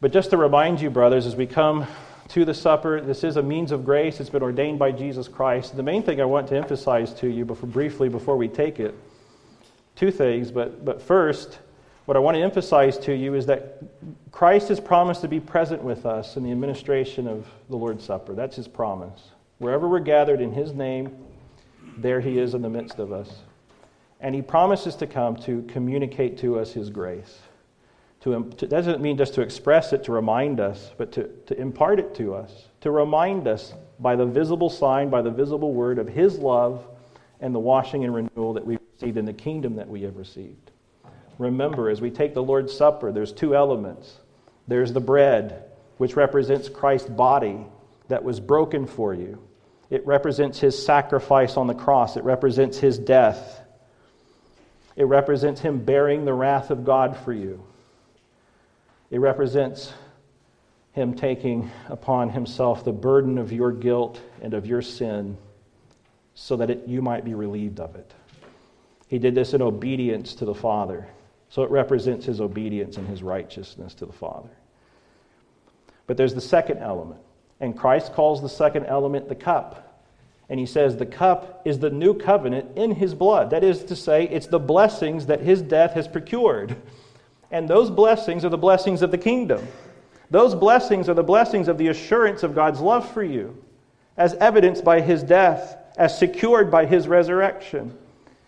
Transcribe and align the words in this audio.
But 0.00 0.12
just 0.12 0.30
to 0.30 0.36
remind 0.36 0.80
you, 0.80 0.90
brothers, 0.90 1.26
as 1.26 1.34
we 1.34 1.46
come 1.46 1.86
to 2.28 2.44
the 2.44 2.54
supper, 2.54 3.00
this 3.00 3.24
is 3.24 3.36
a 3.36 3.42
means 3.42 3.72
of 3.72 3.84
grace. 3.84 4.20
It's 4.20 4.30
been 4.30 4.42
ordained 4.42 4.78
by 4.78 4.92
Jesus 4.92 5.26
Christ. 5.26 5.76
The 5.76 5.82
main 5.82 6.02
thing 6.02 6.20
I 6.20 6.24
want 6.24 6.48
to 6.48 6.56
emphasize 6.56 7.12
to 7.14 7.28
you 7.28 7.44
before, 7.44 7.68
briefly 7.68 8.08
before 8.08 8.36
we 8.36 8.46
take 8.46 8.78
it 8.78 8.94
two 9.96 10.12
things, 10.12 10.52
but, 10.52 10.84
but 10.84 11.02
first, 11.02 11.58
what 12.04 12.16
I 12.16 12.20
want 12.20 12.36
to 12.36 12.42
emphasize 12.42 12.96
to 12.98 13.14
you 13.14 13.34
is 13.34 13.46
that 13.46 13.82
Christ 14.30 14.68
has 14.68 14.78
promised 14.78 15.22
to 15.22 15.28
be 15.28 15.40
present 15.40 15.82
with 15.82 16.06
us 16.06 16.36
in 16.36 16.44
the 16.44 16.52
administration 16.52 17.26
of 17.26 17.48
the 17.68 17.76
Lord's 17.76 18.04
Supper. 18.04 18.34
That's 18.34 18.54
his 18.54 18.68
promise. 18.68 19.20
Wherever 19.58 19.88
we're 19.88 19.98
gathered 19.98 20.40
in 20.40 20.52
his 20.52 20.72
name, 20.72 21.16
there 21.96 22.20
he 22.20 22.38
is 22.38 22.54
in 22.54 22.62
the 22.62 22.70
midst 22.70 23.00
of 23.00 23.10
us. 23.10 23.28
And 24.20 24.34
he 24.34 24.42
promises 24.42 24.94
to 24.96 25.08
come 25.08 25.34
to 25.38 25.62
communicate 25.62 26.38
to 26.38 26.60
us 26.60 26.72
his 26.72 26.90
grace. 26.90 27.40
To, 28.22 28.50
to, 28.56 28.66
doesn't 28.66 29.00
mean 29.00 29.16
just 29.16 29.34
to 29.34 29.42
express 29.42 29.92
it, 29.92 30.04
to 30.04 30.12
remind 30.12 30.58
us, 30.58 30.92
but 30.98 31.12
to, 31.12 31.28
to 31.46 31.60
impart 31.60 32.00
it 32.00 32.14
to 32.16 32.34
us, 32.34 32.66
to 32.80 32.90
remind 32.90 33.46
us 33.46 33.74
by 34.00 34.16
the 34.16 34.26
visible 34.26 34.70
sign, 34.70 35.08
by 35.08 35.22
the 35.22 35.30
visible 35.30 35.72
word 35.72 35.98
of 35.98 36.08
his 36.08 36.38
love 36.38 36.86
and 37.40 37.54
the 37.54 37.60
washing 37.60 38.04
and 38.04 38.14
renewal 38.14 38.52
that 38.54 38.66
we've 38.66 38.80
received 38.94 39.18
in 39.18 39.24
the 39.24 39.32
kingdom 39.32 39.76
that 39.76 39.88
we 39.88 40.02
have 40.02 40.16
received. 40.16 40.72
Remember, 41.38 41.88
as 41.88 42.00
we 42.00 42.10
take 42.10 42.34
the 42.34 42.42
Lord's 42.42 42.76
Supper, 42.76 43.12
there's 43.12 43.32
two 43.32 43.54
elements. 43.54 44.16
There's 44.66 44.92
the 44.92 45.00
bread, 45.00 45.64
which 45.98 46.16
represents 46.16 46.68
Christ's 46.68 47.08
body 47.08 47.64
that 48.08 48.24
was 48.24 48.40
broken 48.40 48.86
for 48.86 49.14
you. 49.14 49.40
It 49.90 50.04
represents 50.06 50.58
his 50.58 50.84
sacrifice 50.84 51.56
on 51.56 51.68
the 51.68 51.74
cross. 51.74 52.16
It 52.16 52.24
represents 52.24 52.78
his 52.78 52.98
death. 52.98 53.62
It 54.96 55.04
represents 55.04 55.60
him 55.60 55.84
bearing 55.84 56.24
the 56.24 56.34
wrath 56.34 56.70
of 56.70 56.84
God 56.84 57.16
for 57.16 57.32
you. 57.32 57.62
It 59.10 59.18
represents 59.18 59.92
him 60.92 61.14
taking 61.14 61.70
upon 61.88 62.30
himself 62.30 62.84
the 62.84 62.92
burden 62.92 63.38
of 63.38 63.52
your 63.52 63.72
guilt 63.72 64.20
and 64.42 64.54
of 64.54 64.66
your 64.66 64.82
sin 64.82 65.36
so 66.34 66.56
that 66.56 66.70
it, 66.70 66.84
you 66.86 67.02
might 67.02 67.24
be 67.24 67.34
relieved 67.34 67.80
of 67.80 67.94
it. 67.96 68.12
He 69.08 69.18
did 69.18 69.34
this 69.34 69.54
in 69.54 69.62
obedience 69.62 70.34
to 70.34 70.44
the 70.44 70.54
Father. 70.54 71.08
So 71.48 71.62
it 71.62 71.70
represents 71.70 72.26
his 72.26 72.40
obedience 72.40 72.96
and 72.96 73.08
his 73.08 73.22
righteousness 73.22 73.94
to 73.94 74.06
the 74.06 74.12
Father. 74.12 74.50
But 76.06 76.16
there's 76.16 76.34
the 76.34 76.40
second 76.40 76.78
element. 76.78 77.20
And 77.60 77.76
Christ 77.76 78.12
calls 78.12 78.42
the 78.42 78.48
second 78.48 78.86
element 78.86 79.28
the 79.28 79.34
cup. 79.34 80.04
And 80.48 80.60
he 80.60 80.66
says 80.66 80.96
the 80.96 81.06
cup 81.06 81.62
is 81.64 81.78
the 81.78 81.90
new 81.90 82.14
covenant 82.14 82.76
in 82.76 82.92
his 82.92 83.14
blood. 83.14 83.50
That 83.50 83.64
is 83.64 83.84
to 83.84 83.96
say, 83.96 84.24
it's 84.24 84.46
the 84.46 84.58
blessings 84.58 85.26
that 85.26 85.40
his 85.40 85.60
death 85.62 85.94
has 85.94 86.08
procured. 86.08 86.76
And 87.50 87.68
those 87.68 87.90
blessings 87.90 88.44
are 88.44 88.50
the 88.50 88.58
blessings 88.58 89.02
of 89.02 89.10
the 89.10 89.18
kingdom. 89.18 89.66
Those 90.30 90.54
blessings 90.54 91.08
are 91.08 91.14
the 91.14 91.22
blessings 91.22 91.68
of 91.68 91.78
the 91.78 91.88
assurance 91.88 92.42
of 92.42 92.54
God's 92.54 92.80
love 92.80 93.10
for 93.10 93.22
you, 93.22 93.56
as 94.16 94.34
evidenced 94.34 94.84
by 94.84 95.00
his 95.00 95.22
death, 95.22 95.76
as 95.96 96.18
secured 96.18 96.70
by 96.70 96.84
his 96.84 97.08
resurrection. 97.08 97.96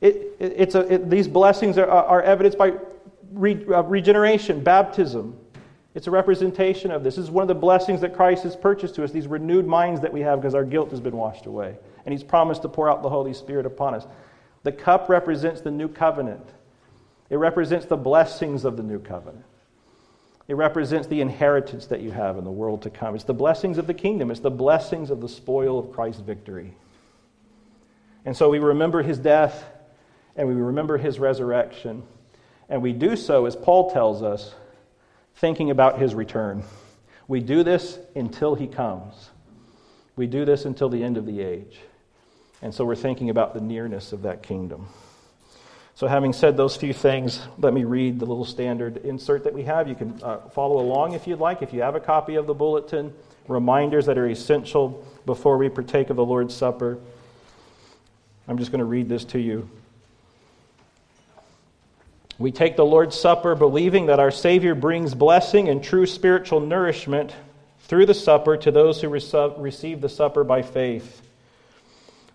It, 0.00 0.36
it, 0.38 0.54
it's 0.56 0.74
a, 0.74 0.94
it, 0.94 1.08
these 1.08 1.28
blessings 1.28 1.78
are, 1.78 1.88
are 1.88 2.22
evidenced 2.22 2.58
by 2.58 2.74
re, 3.32 3.64
uh, 3.68 3.82
regeneration, 3.84 4.62
baptism. 4.62 5.38
It's 5.94 6.06
a 6.06 6.10
representation 6.10 6.90
of 6.90 7.04
this. 7.04 7.16
This 7.16 7.24
is 7.24 7.30
one 7.30 7.42
of 7.42 7.48
the 7.48 7.54
blessings 7.54 8.00
that 8.00 8.14
Christ 8.14 8.44
has 8.44 8.56
purchased 8.56 8.94
to 8.96 9.04
us, 9.04 9.12
these 9.12 9.26
renewed 9.26 9.66
minds 9.66 10.00
that 10.00 10.12
we 10.12 10.20
have 10.20 10.40
because 10.40 10.54
our 10.54 10.64
guilt 10.64 10.90
has 10.90 11.00
been 11.00 11.16
washed 11.16 11.46
away. 11.46 11.76
And 12.04 12.12
He's 12.12 12.24
promised 12.24 12.62
to 12.62 12.68
pour 12.68 12.90
out 12.90 13.02
the 13.02 13.10
Holy 13.10 13.34
Spirit 13.34 13.66
upon 13.66 13.94
us. 13.94 14.06
The 14.62 14.72
cup 14.72 15.08
represents 15.08 15.60
the 15.60 15.70
new 15.70 15.88
covenant, 15.88 16.46
it 17.32 17.38
represents 17.38 17.86
the 17.86 17.96
blessings 17.96 18.66
of 18.66 18.76
the 18.76 18.82
new 18.82 18.98
covenant. 18.98 19.46
It 20.48 20.54
represents 20.54 21.08
the 21.08 21.22
inheritance 21.22 21.86
that 21.86 22.02
you 22.02 22.10
have 22.10 22.36
in 22.36 22.44
the 22.44 22.50
world 22.50 22.82
to 22.82 22.90
come. 22.90 23.14
It's 23.14 23.24
the 23.24 23.32
blessings 23.32 23.78
of 23.78 23.86
the 23.86 23.94
kingdom. 23.94 24.30
It's 24.30 24.40
the 24.40 24.50
blessings 24.50 25.08
of 25.08 25.22
the 25.22 25.30
spoil 25.30 25.78
of 25.78 25.92
Christ's 25.92 26.20
victory. 26.20 26.74
And 28.26 28.36
so 28.36 28.50
we 28.50 28.58
remember 28.58 29.00
his 29.00 29.18
death 29.18 29.64
and 30.36 30.46
we 30.46 30.52
remember 30.52 30.98
his 30.98 31.18
resurrection. 31.18 32.02
And 32.68 32.82
we 32.82 32.92
do 32.92 33.16
so, 33.16 33.46
as 33.46 33.56
Paul 33.56 33.90
tells 33.90 34.22
us, 34.22 34.54
thinking 35.36 35.70
about 35.70 35.98
his 35.98 36.14
return. 36.14 36.64
We 37.28 37.40
do 37.40 37.62
this 37.62 37.98
until 38.14 38.56
he 38.56 38.66
comes. 38.66 39.30
We 40.16 40.26
do 40.26 40.44
this 40.44 40.66
until 40.66 40.90
the 40.90 41.02
end 41.02 41.16
of 41.16 41.24
the 41.24 41.40
age. 41.40 41.80
And 42.60 42.74
so 42.74 42.84
we're 42.84 42.94
thinking 42.94 43.30
about 43.30 43.54
the 43.54 43.62
nearness 43.62 44.12
of 44.12 44.20
that 44.22 44.42
kingdom. 44.42 44.88
So, 46.02 46.08
having 46.08 46.32
said 46.32 46.56
those 46.56 46.74
few 46.74 46.92
things, 46.92 47.40
let 47.58 47.72
me 47.72 47.84
read 47.84 48.18
the 48.18 48.26
little 48.26 48.44
standard 48.44 48.96
insert 49.04 49.44
that 49.44 49.54
we 49.54 49.62
have. 49.62 49.86
You 49.86 49.94
can 49.94 50.20
uh, 50.20 50.38
follow 50.48 50.80
along 50.80 51.12
if 51.12 51.28
you'd 51.28 51.38
like. 51.38 51.62
If 51.62 51.72
you 51.72 51.82
have 51.82 51.94
a 51.94 52.00
copy 52.00 52.34
of 52.34 52.48
the 52.48 52.54
bulletin, 52.54 53.14
reminders 53.46 54.06
that 54.06 54.18
are 54.18 54.26
essential 54.26 55.06
before 55.26 55.58
we 55.58 55.68
partake 55.68 56.10
of 56.10 56.16
the 56.16 56.24
Lord's 56.24 56.56
Supper. 56.56 56.98
I'm 58.48 58.58
just 58.58 58.72
going 58.72 58.80
to 58.80 58.84
read 58.84 59.08
this 59.08 59.24
to 59.26 59.38
you. 59.38 59.70
We 62.36 62.50
take 62.50 62.74
the 62.74 62.84
Lord's 62.84 63.16
Supper 63.16 63.54
believing 63.54 64.06
that 64.06 64.18
our 64.18 64.32
Savior 64.32 64.74
brings 64.74 65.14
blessing 65.14 65.68
and 65.68 65.84
true 65.84 66.06
spiritual 66.06 66.58
nourishment 66.58 67.32
through 67.82 68.06
the 68.06 68.14
supper 68.14 68.56
to 68.56 68.72
those 68.72 69.00
who 69.00 69.08
receive 69.08 70.00
the 70.00 70.08
supper 70.08 70.42
by 70.42 70.62
faith. 70.62 71.22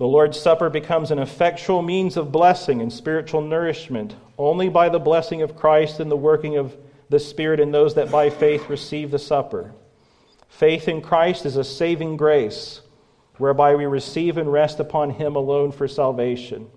The 0.00 0.08
Lord's 0.08 0.40
Supper 0.40 0.70
becomes 0.70 1.10
an 1.10 1.18
effectual 1.18 1.82
means 1.82 2.16
of 2.16 2.32
blessing 2.32 2.80
and 2.80 2.90
spiritual 2.90 3.42
nourishment 3.42 4.16
only 4.38 4.70
by 4.70 4.88
the 4.88 4.98
blessing 4.98 5.42
of 5.42 5.56
Christ 5.56 6.00
and 6.00 6.10
the 6.10 6.16
working 6.16 6.56
of 6.56 6.74
the 7.10 7.18
Spirit 7.20 7.60
in 7.60 7.70
those 7.70 7.96
that 7.96 8.10
by 8.10 8.30
faith 8.30 8.70
receive 8.70 9.10
the 9.10 9.18
supper. 9.18 9.74
Faith 10.48 10.88
in 10.88 11.02
Christ 11.02 11.44
is 11.44 11.56
a 11.56 11.64
saving 11.64 12.16
grace 12.16 12.80
whereby 13.36 13.74
we 13.74 13.84
receive 13.84 14.38
and 14.38 14.50
rest 14.50 14.80
upon 14.80 15.10
Him 15.10 15.36
alone 15.36 15.70
for 15.70 15.86
salvation, 15.86 16.70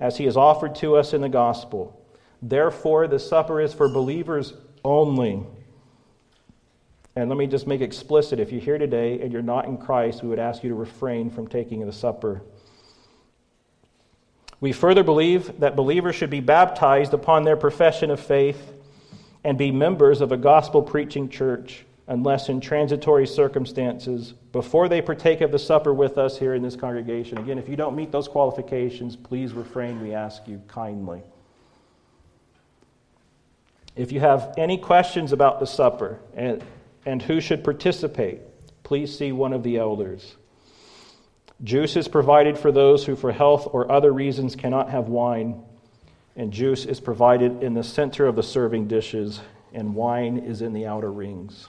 as 0.00 0.16
He 0.16 0.24
is 0.24 0.38
offered 0.38 0.74
to 0.76 0.96
us 0.96 1.12
in 1.12 1.20
the 1.20 1.28
gospel. 1.28 2.02
Therefore, 2.40 3.06
the 3.06 3.18
supper 3.18 3.60
is 3.60 3.74
for 3.74 3.90
believers 3.90 4.54
only. 4.86 5.44
And 7.14 7.28
let 7.28 7.36
me 7.36 7.46
just 7.46 7.66
make 7.66 7.82
explicit 7.82 8.40
if 8.40 8.50
you're 8.50 8.62
here 8.62 8.78
today 8.78 9.20
and 9.20 9.30
you're 9.30 9.42
not 9.42 9.66
in 9.66 9.76
Christ, 9.76 10.22
we 10.22 10.30
would 10.30 10.38
ask 10.38 10.62
you 10.62 10.70
to 10.70 10.74
refrain 10.74 11.28
from 11.28 11.46
taking 11.46 11.84
the 11.84 11.92
supper. 11.92 12.40
We 14.60 14.72
further 14.72 15.02
believe 15.02 15.60
that 15.60 15.74
believers 15.74 16.16
should 16.16 16.30
be 16.30 16.40
baptized 16.40 17.14
upon 17.14 17.44
their 17.44 17.56
profession 17.56 18.10
of 18.10 18.20
faith 18.20 18.74
and 19.42 19.56
be 19.56 19.70
members 19.70 20.20
of 20.20 20.32
a 20.32 20.36
gospel 20.36 20.82
preaching 20.82 21.30
church, 21.30 21.86
unless 22.08 22.50
in 22.50 22.60
transitory 22.60 23.26
circumstances, 23.26 24.34
before 24.52 24.88
they 24.88 25.00
partake 25.00 25.40
of 25.40 25.50
the 25.50 25.58
supper 25.58 25.94
with 25.94 26.18
us 26.18 26.38
here 26.38 26.54
in 26.54 26.62
this 26.62 26.76
congregation. 26.76 27.38
Again, 27.38 27.58
if 27.58 27.68
you 27.68 27.76
don't 27.76 27.96
meet 27.96 28.12
those 28.12 28.28
qualifications, 28.28 29.16
please 29.16 29.54
refrain, 29.54 30.02
we 30.02 30.12
ask 30.12 30.46
you 30.46 30.60
kindly. 30.68 31.22
If 33.96 34.12
you 34.12 34.20
have 34.20 34.52
any 34.58 34.76
questions 34.76 35.32
about 35.32 35.58
the 35.58 35.66
supper 35.66 36.18
and, 36.34 36.62
and 37.06 37.22
who 37.22 37.40
should 37.40 37.64
participate, 37.64 38.40
please 38.82 39.16
see 39.16 39.32
one 39.32 39.54
of 39.54 39.62
the 39.62 39.78
elders. 39.78 40.36
Juice 41.62 41.96
is 41.96 42.08
provided 42.08 42.56
for 42.56 42.72
those 42.72 43.04
who, 43.04 43.16
for 43.16 43.32
health 43.32 43.68
or 43.70 43.92
other 43.92 44.12
reasons, 44.12 44.56
cannot 44.56 44.88
have 44.90 45.08
wine, 45.08 45.62
and 46.34 46.52
juice 46.52 46.86
is 46.86 47.00
provided 47.00 47.62
in 47.62 47.74
the 47.74 47.84
center 47.84 48.26
of 48.26 48.34
the 48.34 48.42
serving 48.42 48.88
dishes, 48.88 49.40
and 49.74 49.94
wine 49.94 50.38
is 50.38 50.62
in 50.62 50.72
the 50.72 50.86
outer 50.86 51.12
rings. 51.12 51.68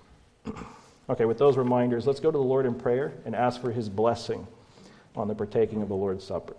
okay, 1.10 1.26
with 1.26 1.38
those 1.38 1.58
reminders, 1.58 2.08
let's 2.08 2.22
go 2.22 2.32
to 2.32 2.38
the 2.38 2.44
Lord 2.44 2.66
in 2.66 2.74
prayer 2.74 3.14
and 3.26 3.36
ask 3.36 3.60
for 3.60 3.70
his 3.72 3.90
blessing 3.90 4.48
on 5.14 5.28
the 5.28 5.36
partaking 5.36 5.82
of 5.82 5.90
the 5.90 5.96
Lord's 5.96 6.24
Supper. 6.24 6.56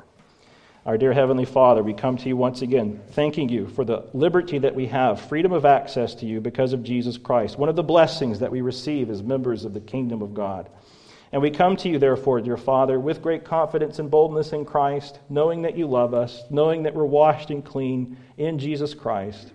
Our 0.84 0.98
dear 0.98 1.14
Heavenly 1.14 1.46
Father, 1.46 1.82
we 1.82 1.94
come 1.94 2.18
to 2.18 2.28
you 2.28 2.36
once 2.36 2.60
again, 2.60 3.00
thanking 3.12 3.48
you 3.48 3.66
for 3.68 3.84
the 3.84 4.04
liberty 4.12 4.58
that 4.58 4.74
we 4.74 4.88
have, 4.88 5.20
freedom 5.20 5.52
of 5.52 5.64
access 5.64 6.14
to 6.16 6.26
you 6.26 6.40
because 6.40 6.74
of 6.74 6.82
Jesus 6.82 7.16
Christ, 7.16 7.56
one 7.56 7.70
of 7.70 7.76
the 7.76 7.82
blessings 7.82 8.40
that 8.40 8.50
we 8.50 8.60
receive 8.60 9.08
as 9.08 9.22
members 9.22 9.64
of 9.64 9.72
the 9.72 9.80
kingdom 9.80 10.20
of 10.20 10.34
God. 10.34 10.68
And 11.32 11.40
we 11.40 11.50
come 11.50 11.76
to 11.78 11.88
you, 11.88 11.98
therefore, 11.98 12.42
dear 12.42 12.58
Father, 12.58 13.00
with 13.00 13.22
great 13.22 13.44
confidence 13.44 13.98
and 13.98 14.10
boldness 14.10 14.52
in 14.52 14.66
Christ, 14.66 15.18
knowing 15.30 15.62
that 15.62 15.78
you 15.78 15.86
love 15.86 16.12
us, 16.12 16.42
knowing 16.50 16.82
that 16.82 16.94
we're 16.94 17.06
washed 17.06 17.48
and 17.48 17.64
clean 17.64 18.18
in 18.36 18.58
Jesus 18.58 18.92
Christ. 18.92 19.50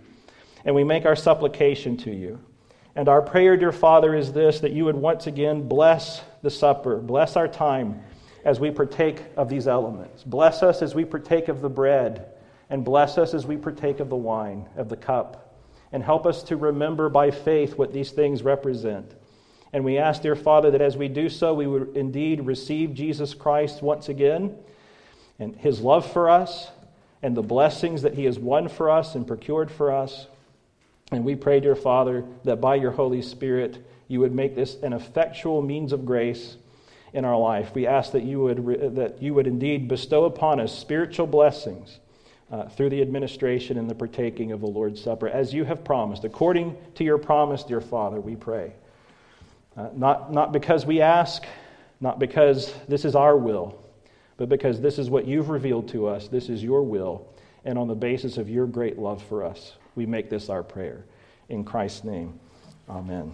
And 0.65 0.73
we 0.73 0.83
make 0.83 1.05
our 1.05 1.15
supplication 1.15 1.95
to 1.97 2.11
you. 2.11 2.39
And 2.95 3.07
our 3.07 3.21
prayer, 3.21 3.55
dear 3.57 3.71
Father, 3.71 4.15
is 4.15 4.33
this 4.33 4.59
that 4.61 4.71
you 4.71 4.85
would 4.85 4.95
once 4.95 5.27
again 5.27 5.67
bless 5.67 6.23
the 6.41 6.49
supper, 6.49 6.97
bless 6.97 7.35
our 7.35 7.47
time 7.47 8.01
as 8.43 8.59
we 8.59 8.71
partake 8.71 9.21
of 9.35 9.47
these 9.47 9.67
elements. 9.67 10.23
Bless 10.23 10.63
us 10.63 10.81
as 10.81 10.95
we 10.95 11.05
partake 11.05 11.47
of 11.47 11.61
the 11.61 11.69
bread, 11.69 12.25
and 12.71 12.83
bless 12.83 13.19
us 13.19 13.35
as 13.35 13.45
we 13.45 13.55
partake 13.55 13.99
of 13.99 14.09
the 14.09 14.15
wine, 14.15 14.67
of 14.77 14.89
the 14.89 14.97
cup. 14.97 15.61
And 15.91 16.03
help 16.03 16.25
us 16.25 16.41
to 16.43 16.57
remember 16.57 17.07
by 17.07 17.29
faith 17.29 17.77
what 17.77 17.93
these 17.93 18.11
things 18.11 18.41
represent. 18.41 19.13
And 19.77 19.85
we 19.85 19.99
ask, 19.99 20.23
dear 20.23 20.35
Father, 20.35 20.71
that 20.71 20.81
as 20.81 20.97
we 20.97 21.07
do 21.07 21.29
so, 21.29 21.53
we 21.53 21.67
would 21.67 21.95
indeed 21.95 22.47
receive 22.47 22.95
Jesus 22.95 23.35
Christ 23.35 23.83
once 23.83 24.09
again 24.09 24.55
and 25.37 25.55
his 25.55 25.81
love 25.81 26.11
for 26.11 26.31
us 26.31 26.71
and 27.21 27.37
the 27.37 27.43
blessings 27.43 28.01
that 28.01 28.15
he 28.15 28.25
has 28.25 28.39
won 28.39 28.69
for 28.69 28.89
us 28.89 29.13
and 29.13 29.27
procured 29.27 29.69
for 29.69 29.91
us. 29.91 30.25
And 31.11 31.23
we 31.23 31.35
pray, 31.35 31.59
dear 31.59 31.75
Father, 31.75 32.25
that 32.43 32.59
by 32.59 32.73
your 32.73 32.89
Holy 32.89 33.21
Spirit, 33.21 33.85
you 34.07 34.19
would 34.19 34.33
make 34.33 34.55
this 34.55 34.77
an 34.81 34.93
effectual 34.93 35.61
means 35.61 35.93
of 35.93 36.07
grace 36.07 36.57
in 37.13 37.23
our 37.23 37.37
life. 37.37 37.75
We 37.75 37.85
ask 37.85 38.13
that 38.13 38.23
you 38.23 38.39
would, 38.39 38.95
that 38.95 39.21
you 39.21 39.35
would 39.35 39.45
indeed 39.45 39.87
bestow 39.87 40.25
upon 40.25 40.59
us 40.59 40.75
spiritual 40.75 41.27
blessings 41.27 41.99
uh, 42.51 42.67
through 42.69 42.89
the 42.89 43.03
administration 43.03 43.77
and 43.77 43.87
the 43.87 43.93
partaking 43.93 44.51
of 44.53 44.59
the 44.59 44.65
Lord's 44.65 45.03
Supper, 45.03 45.27
as 45.29 45.53
you 45.53 45.65
have 45.65 45.83
promised. 45.83 46.23
According 46.23 46.75
to 46.95 47.03
your 47.03 47.19
promise, 47.19 47.63
dear 47.63 47.79
Father, 47.79 48.19
we 48.19 48.35
pray. 48.35 48.73
Uh, 49.77 49.89
not, 49.93 50.33
not 50.33 50.51
because 50.51 50.85
we 50.85 51.01
ask, 51.01 51.43
not 52.01 52.19
because 52.19 52.73
this 52.87 53.05
is 53.05 53.15
our 53.15 53.37
will, 53.37 53.79
but 54.37 54.49
because 54.49 54.81
this 54.81 54.97
is 54.97 55.09
what 55.09 55.27
you've 55.27 55.49
revealed 55.49 55.87
to 55.89 56.07
us. 56.07 56.27
This 56.27 56.49
is 56.49 56.63
your 56.63 56.81
will. 56.81 57.27
And 57.63 57.77
on 57.77 57.87
the 57.87 57.95
basis 57.95 58.37
of 58.37 58.49
your 58.49 58.65
great 58.65 58.97
love 58.97 59.21
for 59.23 59.43
us, 59.43 59.73
we 59.95 60.05
make 60.05 60.29
this 60.29 60.49
our 60.49 60.63
prayer. 60.63 61.05
In 61.49 61.63
Christ's 61.63 62.03
name, 62.03 62.39
amen. 62.89 63.33